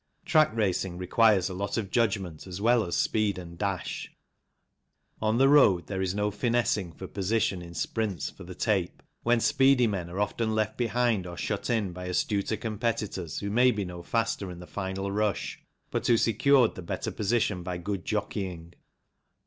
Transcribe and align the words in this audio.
Track 0.25 0.51
racing 0.55 0.97
requires 0.97 1.47
a 1.47 1.53
lot 1.53 1.77
of 1.77 1.91
judgment 1.91 2.47
as 2.47 2.59
well 2.59 2.83
as 2.85 2.95
speed 2.97 3.37
and 3.37 3.55
dash. 3.55 4.11
On 5.21 5.37
the 5.37 5.47
road 5.47 5.85
there 5.85 6.01
is 6.01 6.15
no 6.15 6.31
finessing 6.31 6.91
for 6.91 7.05
position 7.05 7.61
in 7.61 7.75
sprints 7.75 8.27
for 8.31 8.43
the 8.43 8.55
tape, 8.55 9.03
when 9.21 9.39
speedy 9.39 9.85
men 9.85 10.09
are 10.09 10.19
often 10.19 10.55
left 10.55 10.79
70 10.79 10.83
THE 10.85 10.89
CYCLE 10.89 11.01
INDUSTRY 11.01 11.13
behind 11.17 11.27
or 11.27 11.37
shut 11.37 11.69
in 11.69 11.93
by 11.93 12.07
astuter 12.09 12.57
competitors 12.59 13.39
who 13.41 13.51
may 13.51 13.69
be 13.69 13.85
no 13.85 14.01
faster 14.01 14.49
in 14.49 14.57
the 14.57 14.65
final 14.65 15.11
rush 15.11 15.61
but 15.91 16.07
who 16.07 16.17
secured 16.17 16.73
the 16.73 16.81
better 16.81 17.11
position 17.11 17.61
by 17.61 17.77
good 17.77 18.03
jockeying. 18.03 18.73